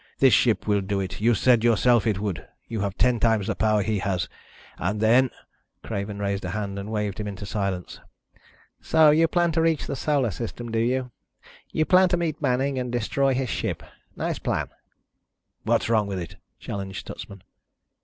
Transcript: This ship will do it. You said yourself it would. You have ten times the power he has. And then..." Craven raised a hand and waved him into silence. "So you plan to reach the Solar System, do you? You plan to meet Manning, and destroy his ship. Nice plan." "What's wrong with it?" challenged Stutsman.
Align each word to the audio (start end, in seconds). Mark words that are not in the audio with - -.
This 0.17 0.33
ship 0.33 0.65
will 0.67 0.81
do 0.81 0.99
it. 0.99 1.21
You 1.21 1.35
said 1.35 1.63
yourself 1.63 2.07
it 2.07 2.17
would. 2.19 2.47
You 2.67 2.81
have 2.81 2.97
ten 2.97 3.19
times 3.19 3.45
the 3.45 3.53
power 3.53 3.83
he 3.83 3.99
has. 3.99 4.27
And 4.79 4.99
then..." 4.99 5.29
Craven 5.83 6.17
raised 6.17 6.43
a 6.43 6.49
hand 6.49 6.79
and 6.79 6.91
waved 6.91 7.19
him 7.19 7.27
into 7.27 7.45
silence. 7.45 7.99
"So 8.81 9.11
you 9.11 9.27
plan 9.27 9.51
to 9.51 9.61
reach 9.61 9.85
the 9.85 9.95
Solar 9.95 10.31
System, 10.31 10.71
do 10.71 10.79
you? 10.79 11.11
You 11.71 11.85
plan 11.85 12.09
to 12.09 12.17
meet 12.17 12.41
Manning, 12.41 12.79
and 12.79 12.91
destroy 12.91 13.35
his 13.35 13.49
ship. 13.49 13.83
Nice 14.15 14.39
plan." 14.39 14.69
"What's 15.65 15.87
wrong 15.87 16.07
with 16.07 16.17
it?" 16.17 16.37
challenged 16.57 17.05
Stutsman. 17.05 17.43